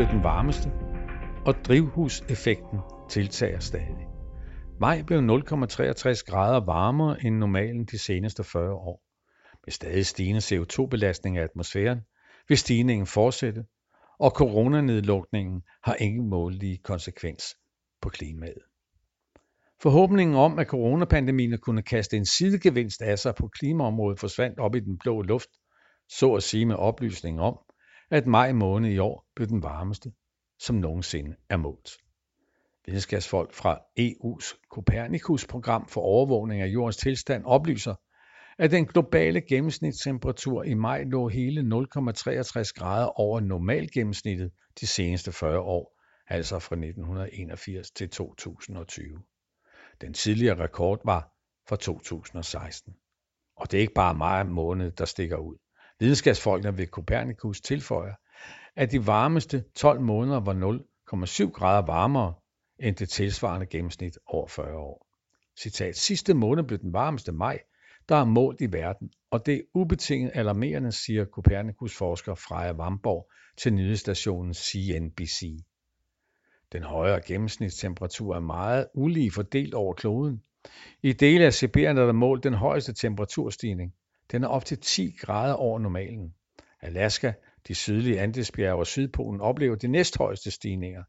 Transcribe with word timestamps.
blevet 0.00 0.14
den 0.14 0.24
varmeste, 0.24 0.72
og 1.46 1.54
drivhuseffekten 1.64 2.78
tiltager 3.10 3.58
stadig. 3.58 4.06
Maj 4.80 5.02
blev 5.02 5.18
0,63 5.18 5.24
grader 6.26 6.64
varmere 6.64 7.24
end 7.24 7.36
normalen 7.36 7.84
de 7.84 7.98
seneste 7.98 8.44
40 8.44 8.72
år. 8.74 9.02
Med 9.66 9.72
stadig 9.72 10.06
stigende 10.06 10.40
CO2-belastning 10.40 11.38
af 11.38 11.42
atmosfæren 11.42 12.00
vil 12.48 12.58
stigningen 12.58 13.06
fortsætte, 13.06 13.64
og 14.18 14.30
coronanedlukningen 14.30 15.62
har 15.84 15.94
ingen 15.94 16.28
målige 16.30 16.78
konsekvens 16.78 17.42
på 18.02 18.08
klimaet. 18.08 18.62
Forhåbningen 19.82 20.36
om, 20.36 20.58
at 20.58 20.66
coronapandemien 20.66 21.58
kunne 21.58 21.82
kaste 21.82 22.16
en 22.16 22.26
sidegevinst 22.26 23.02
af 23.02 23.18
sig 23.18 23.34
på 23.34 23.48
klimaområdet 23.48 24.20
forsvandt 24.20 24.58
op 24.58 24.74
i 24.74 24.80
den 24.80 24.98
blå 24.98 25.22
luft, 25.22 25.50
så 26.08 26.34
at 26.34 26.42
sige 26.42 26.66
med 26.66 26.76
oplysning 26.76 27.40
om, 27.40 27.58
at 28.10 28.26
maj 28.26 28.52
måned 28.52 28.90
i 28.90 28.98
år 28.98 29.26
blev 29.34 29.48
den 29.48 29.62
varmeste, 29.62 30.12
som 30.58 30.76
nogensinde 30.76 31.36
er 31.48 31.56
målt. 31.56 31.90
Videnskabsfolk 32.86 33.54
fra 33.54 33.80
EU's 34.00 34.68
Copernicus-program 34.70 35.88
for 35.88 36.00
overvågning 36.00 36.62
af 36.62 36.66
jordens 36.66 36.96
tilstand 36.96 37.44
oplyser, 37.44 37.94
at 38.58 38.70
den 38.70 38.86
globale 38.86 39.40
gennemsnitstemperatur 39.40 40.62
i 40.62 40.74
maj 40.74 41.02
lå 41.02 41.28
hele 41.28 41.60
0,63 41.60 42.72
grader 42.74 43.20
over 43.20 43.40
normalgennemsnittet 43.40 44.50
de 44.80 44.86
seneste 44.86 45.32
40 45.32 45.60
år, 45.60 46.00
altså 46.28 46.58
fra 46.58 46.76
1981 46.76 47.90
til 47.90 48.10
2020. 48.10 49.22
Den 50.00 50.14
tidligere 50.14 50.58
rekord 50.58 51.00
var 51.04 51.32
fra 51.68 51.76
2016. 51.76 52.94
Og 53.56 53.70
det 53.70 53.76
er 53.76 53.80
ikke 53.80 53.94
bare 53.94 54.14
maj 54.14 54.44
måned, 54.44 54.90
der 54.90 55.04
stikker 55.04 55.36
ud. 55.36 55.56
Videnskabsfolkene 56.00 56.78
ved 56.78 56.86
Copernicus 56.86 57.60
tilføjer, 57.60 58.14
at 58.76 58.92
de 58.92 59.06
varmeste 59.06 59.64
12 59.74 60.00
måneder 60.00 60.40
var 60.40 60.54
0,7 61.44 61.50
grader 61.50 61.86
varmere 61.86 62.34
end 62.78 62.96
det 62.96 63.08
tilsvarende 63.08 63.66
gennemsnit 63.66 64.18
over 64.26 64.46
40 64.48 64.76
år. 64.76 65.06
Citat, 65.60 65.96
sidste 65.96 66.34
måned 66.34 66.64
blev 66.64 66.78
den 66.78 66.92
varmeste 66.92 67.32
maj, 67.32 67.58
der 68.08 68.16
er 68.16 68.24
målt 68.24 68.60
i 68.60 68.72
verden, 68.72 69.10
og 69.30 69.46
det 69.46 69.54
er 69.54 69.60
ubetinget 69.74 70.30
alarmerende, 70.34 70.92
siger 70.92 71.24
Copernicus-forsker 71.24 72.34
Freja 72.34 72.72
Vamborg 72.72 73.30
til 73.56 73.72
nyhedsstationen 73.72 74.54
CNBC. 74.54 75.42
Den 76.72 76.82
højere 76.82 77.20
gennemsnitstemperatur 77.26 78.34
er 78.34 78.40
meget 78.40 78.86
ulige 78.94 79.30
fordelt 79.30 79.74
over 79.74 79.94
kloden. 79.94 80.42
I 81.02 81.12
dele 81.12 81.44
af 81.44 81.54
Sibirien 81.54 81.98
er 81.98 82.06
der 82.06 82.12
målt 82.12 82.44
den 82.44 82.54
højeste 82.54 82.92
temperaturstigning. 82.92 83.94
Den 84.30 84.44
er 84.44 84.48
op 84.48 84.64
til 84.64 84.78
10 84.78 85.16
grader 85.20 85.54
over 85.54 85.78
normalen. 85.78 86.34
Alaska, 86.80 87.32
de 87.68 87.74
sydlige 87.74 88.20
Andesbjerge 88.20 88.78
og 88.78 88.86
Sydpolen 88.86 89.40
oplever 89.40 89.76
de 89.76 89.88
næsthøjeste 89.88 90.50
stigninger. 90.50 91.04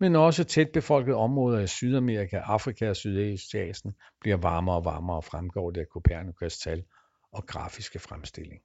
Men 0.00 0.16
også 0.16 0.44
tæt 0.44 0.68
befolkede 0.72 1.16
områder 1.16 1.60
i 1.60 1.66
Sydamerika, 1.66 2.36
Afrika 2.36 2.88
og 2.88 2.96
Sydøstasien 2.96 3.94
bliver 4.20 4.36
varmere 4.36 4.76
og 4.76 4.84
varmere, 4.84 5.22
fremgår 5.22 5.70
det 5.70 5.80
af 5.80 5.86
Copernicus 5.86 6.58
tal 6.58 6.84
og 7.32 7.46
grafiske 7.46 7.98
fremstilling. 7.98 8.62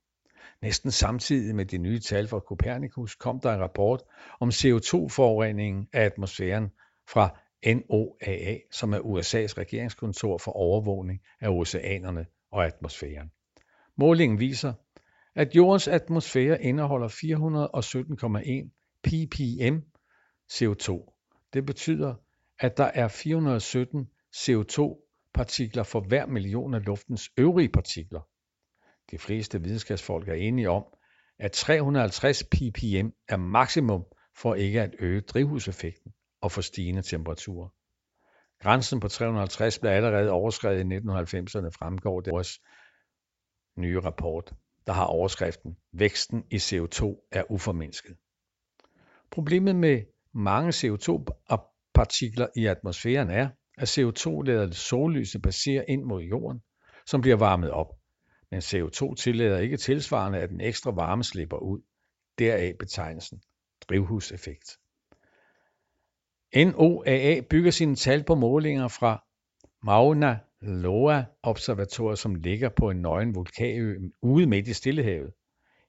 Næsten 0.62 0.92
samtidig 0.92 1.56
med 1.56 1.66
de 1.66 1.78
nye 1.78 2.00
tal 2.00 2.28
fra 2.28 2.40
Copernicus 2.40 3.16
kom 3.16 3.40
der 3.40 3.54
en 3.54 3.62
rapport 3.62 4.04
om 4.40 4.50
CO2-forureningen 4.50 5.88
af 5.94 6.04
atmosfæren 6.04 6.70
fra 7.10 7.40
NOAA, 7.66 8.58
som 8.72 8.94
er 8.94 9.00
USA's 9.00 9.58
regeringskontor 9.58 10.38
for 10.38 10.52
overvågning 10.52 11.20
af 11.42 11.50
oceanerne 11.50 12.26
og 12.52 12.66
atmosfæren. 12.66 13.32
Målingen 14.00 14.39
viser, 14.39 14.73
at 15.36 15.55
jordens 15.55 15.88
atmosfære 15.88 16.64
indeholder 16.64 17.08
417,1 17.08 19.00
ppm 19.03 19.78
CO2. 20.52 21.16
Det 21.54 21.65
betyder, 21.65 22.15
at 22.59 22.77
der 22.77 22.83
er 22.83 23.08
417 23.08 24.09
CO2-partikler 24.36 25.83
for 25.83 25.99
hver 25.99 26.26
million 26.26 26.73
af 26.73 26.86
luftens 26.86 27.30
øvrige 27.38 27.70
partikler. 27.70 28.21
De 29.11 29.17
fleste 29.17 29.61
videnskabsfolk 29.61 30.27
er 30.27 30.33
enige 30.33 30.70
om, 30.70 30.86
at 31.39 31.52
350 31.52 32.43
ppm 32.43 33.08
er 33.30 33.38
maksimum 33.38 34.05
for 34.36 34.55
ikke 34.55 34.82
at 34.82 34.95
øge 34.99 35.21
drivhuseffekten 35.21 36.11
og 36.42 36.52
for 36.52 36.61
stigende 36.61 37.02
temperaturer. 37.02 37.70
Grænsen 38.61 38.99
på 38.99 39.08
350 39.08 39.80
blev 39.80 39.92
allerede 39.92 40.32
overskrevet 40.32 40.80
i 40.80 40.98
1990'erne, 40.98 41.70
fremgår 41.70 42.21
det 42.21 42.33
vores 42.33 42.59
nye 43.80 44.00
rapport, 44.00 44.54
der 44.88 44.94
har 44.94 45.06
overskriften 45.06 45.78
Væksten 45.92 46.44
i 46.52 46.56
CO2 46.56 47.28
er 47.32 47.52
uformindsket. 47.52 48.17
Problemet 49.32 49.76
med 49.76 50.02
mange 50.34 50.70
CO2-partikler 50.70 52.48
i 52.56 52.66
atmosfæren 52.66 53.30
er, 53.30 53.50
at 53.78 53.98
CO2 53.98 54.42
lader 54.42 54.72
sollyset 54.72 55.42
passere 55.42 55.89
ind 55.89 56.04
mod 56.04 56.22
jorden, 56.22 56.62
som 57.06 57.22
bliver 57.22 57.38
varmet 57.38 57.72
op. 57.72 57.88
Men 58.52 58.60
CO2 58.60 59.16
tillader 59.16 59.60
ikke 59.60 59.78
tilsvarende, 59.78 60.39
at 60.39 60.50
den 60.50 60.62
ekstra 60.62 60.92
varme 60.92 61.23
slipper 61.23 61.58
ud. 61.58 61.82
Deraf 62.39 62.76
betegnelsen 62.80 63.42
drivhuseffekt. 63.89 64.78
NOAA 66.56 67.42
bygger 67.50 67.72
sine 67.72 67.95
tal 67.95 68.23
på 68.23 68.36
målinger 68.36 68.88
fra 68.88 69.23
Mauna 69.84 70.39
Loa 70.61 71.23
observatoriet, 71.43 72.20
som 72.20 72.36
ligger 72.36 72.70
på 72.70 72.89
en 72.89 73.02
nøgen 73.02 73.36
vulkanø 73.36 73.99
ude 74.21 74.47
midt 74.47 74.67
i 74.67 74.73
Stillehavet. 74.73 75.33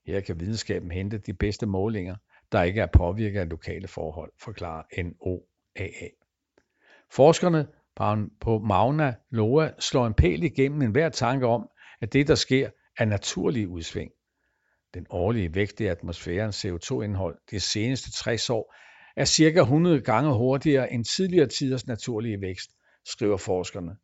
Her 0.06 0.20
kan 0.20 0.40
videnskaben 0.40 0.90
hente 0.90 1.18
de 1.18 1.32
bedste 1.32 1.66
målinger, 1.66 2.16
der 2.52 2.62
ikke 2.62 2.80
er 2.80 2.86
påvirket 2.86 3.40
af 3.40 3.48
lokale 3.48 3.88
forhold, 3.88 4.32
forklarer 4.42 5.02
NOAA. 5.02 6.08
Forskerne 7.12 7.66
på 8.40 8.58
Mauna 8.58 9.14
Loa 9.30 9.70
slår 9.78 10.06
en 10.06 10.14
pæl 10.14 10.42
igennem 10.42 10.82
enhver 10.82 11.08
tanke 11.08 11.46
om, 11.46 11.68
at 12.00 12.12
det, 12.12 12.28
der 12.28 12.34
sker, 12.34 12.70
er 12.98 13.04
naturlige 13.04 13.68
udsving. 13.68 14.10
Den 14.94 15.06
årlige 15.10 15.54
vægt 15.54 15.80
i 15.80 15.86
atmosfærens 15.86 16.64
CO2-indhold 16.64 17.38
de 17.50 17.60
seneste 17.60 18.12
60 18.12 18.50
år 18.50 18.74
er 19.16 19.24
cirka 19.24 19.60
100 19.60 20.00
gange 20.00 20.34
hurtigere 20.34 20.92
end 20.92 21.04
tidligere 21.04 21.46
tiders 21.46 21.86
naturlige 21.86 22.40
vækst, 22.40 22.70
skriver 23.04 23.36
forskerne, 23.36 23.96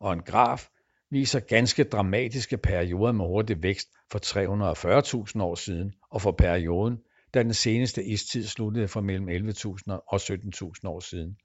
og 0.00 0.12
en 0.12 0.22
graf 0.22 0.68
viser 1.10 1.40
ganske 1.40 1.84
dramatiske 1.84 2.58
perioder 2.58 3.12
med 3.12 3.24
hurtig 3.24 3.62
vækst 3.62 3.88
for 4.12 4.18
340.000 4.18 5.42
år 5.42 5.54
siden 5.54 5.92
og 6.10 6.22
for 6.22 6.32
perioden, 6.32 6.98
da 7.34 7.42
den 7.42 7.54
seneste 7.54 8.04
istid 8.04 8.46
sluttede 8.46 8.88
for 8.88 9.00
mellem 9.00 9.28
11.000 9.28 9.92
og 10.08 10.16
17.000 10.16 10.88
år 10.88 11.00
siden. 11.00 11.36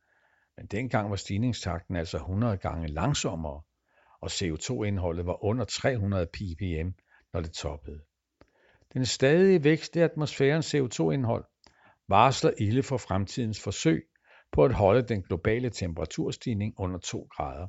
Men 0.58 0.66
dengang 0.66 1.10
var 1.10 1.16
stigningstakten 1.16 1.96
altså 1.96 2.18
100 2.18 2.58
gange 2.58 2.88
langsommere 2.88 3.62
og 4.22 4.30
CO2-indholdet 4.32 5.26
var 5.26 5.44
under 5.44 5.66
300 5.66 6.26
ppm, 6.26 6.90
når 7.34 7.42
det 7.42 7.52
toppede. 7.52 8.00
Den 8.94 9.06
stadige 9.06 9.64
vækst 9.64 9.96
i 9.96 10.00
atmosfærens 10.00 10.76
CO2-indhold 10.76 11.46
varsler 12.08 12.52
ilde 12.58 12.84
for 12.84 12.98
fremtidens 12.98 13.64
forsøg 13.64 14.04
på 14.52 14.66
at 14.66 14.74
holde 14.74 15.02
den 15.02 15.22
globale 15.22 15.70
temperaturstigning 15.70 16.74
under 16.78 17.00
2 17.00 17.28
grader. 17.32 17.68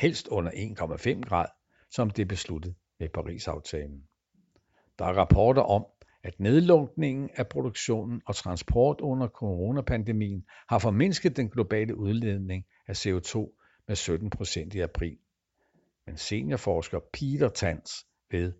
Helst 0.00 0.28
under 0.28 0.50
1,5 0.50 1.20
grad, 1.20 1.46
som 1.90 2.10
det 2.10 2.28
besluttet 2.28 2.74
med 3.00 3.08
Paris-aftalen. 3.08 4.02
Der 4.98 5.04
er 5.04 5.12
rapporter 5.12 5.62
om, 5.62 5.86
at 6.22 6.40
nedlukningen 6.40 7.30
af 7.36 7.48
produktionen 7.48 8.22
og 8.26 8.36
transport 8.36 9.00
under 9.00 9.28
coronapandemien 9.28 10.44
har 10.68 10.78
formindsket 10.78 11.36
den 11.36 11.50
globale 11.50 11.96
udledning 11.96 12.64
af 12.86 13.06
CO2 13.06 13.56
med 13.88 13.96
17 13.96 14.30
procent 14.30 14.74
i 14.74 14.80
april 14.80 15.18
men 16.10 16.16
seniorforsker 16.16 17.00
Peter 17.12 17.48
Tans 17.48 17.90
ved 18.30 18.52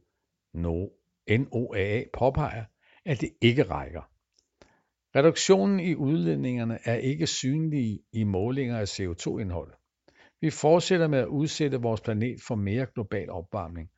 NOAA 0.54 2.04
påpeger, 2.12 2.64
at 3.04 3.20
det 3.20 3.30
ikke 3.40 3.62
rækker. 3.62 4.02
Reduktionen 5.18 5.80
i 5.80 5.94
udledningerne 5.94 6.78
er 6.84 6.94
ikke 6.94 7.26
synlige 7.26 8.00
i 8.12 8.24
målinger 8.24 8.78
af 8.78 9.00
CO2-indhold. 9.00 9.79
Vi 10.40 10.50
fortsætter 10.50 11.08
med 11.08 11.18
at 11.18 11.26
udsætte 11.26 11.80
vores 11.80 12.00
planet 12.00 12.40
for 12.42 12.54
mere 12.54 12.86
global 12.94 13.30
opvarmning, 13.30 13.90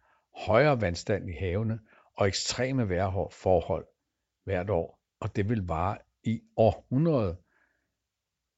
højere 0.46 0.80
vandstand 0.80 1.30
i 1.30 1.32
havene 1.32 1.80
og 2.16 2.26
ekstreme 2.28 2.88
vejrforhold 2.88 3.86
hvert 4.44 4.70
år, 4.70 5.00
og 5.20 5.36
det 5.36 5.48
vil 5.48 5.62
vare 5.66 5.98
i 6.24 6.40
århundrede 6.56 7.36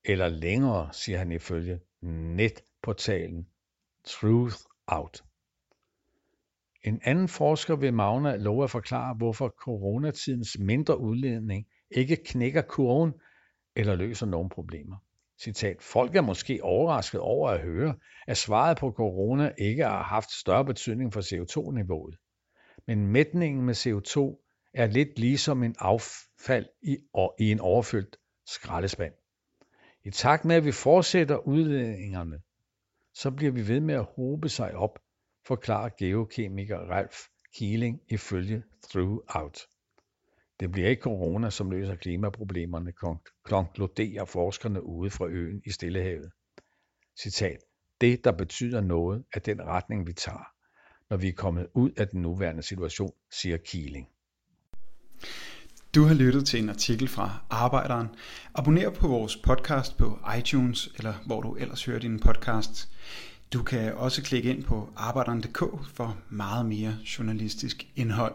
eller 0.04 0.28
længere, 0.28 0.92
siger 0.92 1.18
han 1.18 1.32
ifølge 1.32 1.80
netportalen 2.02 3.48
Truth 4.04 4.56
out. 4.86 5.24
En 6.82 7.00
anden 7.04 7.28
forsker 7.28 7.76
ved 7.76 7.92
Magna 7.92 8.36
lover 8.36 8.64
at 8.64 8.70
forklare, 8.70 9.14
hvorfor 9.14 9.48
coronatidens 9.48 10.58
mindre 10.58 10.98
udledning 10.98 11.66
ikke 11.90 12.16
knækker 12.16 12.62
kurven 12.62 13.12
eller 13.76 13.94
løser 13.94 14.26
nogen 14.26 14.48
problemer. 14.48 14.96
Citat, 15.40 15.82
folk 15.82 16.16
er 16.16 16.20
måske 16.20 16.62
overrasket 16.62 17.20
over 17.20 17.50
at 17.50 17.60
høre, 17.60 17.94
at 18.26 18.36
svaret 18.36 18.78
på 18.78 18.90
corona 18.90 19.52
ikke 19.58 19.84
har 19.84 20.02
haft 20.02 20.30
større 20.30 20.64
betydning 20.64 21.12
for 21.12 21.20
CO2-niveauet. 21.20 22.16
Men 22.86 23.06
mætningen 23.06 23.66
med 23.66 23.74
CO2 23.74 24.40
er 24.74 24.86
lidt 24.86 25.18
ligesom 25.18 25.62
en 25.62 25.76
affald 25.78 26.66
i, 26.82 26.96
i 27.38 27.50
en 27.50 27.60
overfyldt 27.60 28.16
skraldespand. 28.46 29.12
I 30.04 30.10
takt 30.10 30.44
med, 30.44 30.56
at 30.56 30.64
vi 30.64 30.72
fortsætter 30.72 31.36
udledningerne, 31.36 32.40
så 33.14 33.30
bliver 33.30 33.52
vi 33.52 33.68
ved 33.68 33.80
med 33.80 33.94
at 33.94 34.06
hobe 34.16 34.48
sig 34.48 34.74
op, 34.74 34.98
forklarer 35.46 35.90
geokemiker 35.98 36.78
Ralf 36.78 37.16
Keeling 37.58 38.00
ifølge 38.08 38.62
Throughout. 38.90 39.58
Det 40.60 40.72
bliver 40.72 40.88
ikke 40.88 41.02
corona, 41.02 41.50
som 41.50 41.70
løser 41.70 41.94
klimaproblemerne, 41.94 42.92
konkluderer 43.44 44.24
forskerne 44.24 44.86
ude 44.86 45.10
fra 45.10 45.26
øen 45.26 45.62
i 45.66 45.70
Stillehavet. 45.70 46.30
Citat. 47.22 47.58
Det, 48.00 48.24
der 48.24 48.32
betyder 48.32 48.80
noget, 48.80 49.24
er 49.34 49.40
den 49.40 49.62
retning, 49.62 50.06
vi 50.06 50.12
tager, 50.12 50.46
når 51.10 51.16
vi 51.16 51.28
er 51.28 51.32
kommet 51.32 51.66
ud 51.74 51.90
af 51.90 52.08
den 52.08 52.22
nuværende 52.22 52.62
situation, 52.62 53.12
siger 53.30 53.56
Keeling. 53.56 54.08
Du 55.94 56.04
har 56.04 56.14
lyttet 56.14 56.46
til 56.46 56.62
en 56.62 56.68
artikel 56.68 57.08
fra 57.08 57.44
Arbejderen. 57.50 58.08
Abonner 58.54 58.90
på 58.90 59.08
vores 59.08 59.36
podcast 59.36 59.96
på 59.96 60.18
iTunes, 60.38 60.88
eller 60.96 61.14
hvor 61.26 61.40
du 61.40 61.54
ellers 61.54 61.84
hører 61.84 61.98
din 61.98 62.20
podcast. 62.20 62.88
Du 63.52 63.62
kan 63.62 63.94
også 63.94 64.22
klikke 64.22 64.50
ind 64.50 64.64
på 64.64 64.88
arbejderen.dk 64.96 65.58
for 65.94 66.18
meget 66.30 66.66
mere 66.66 66.96
journalistisk 67.18 67.86
indhold. 67.96 68.34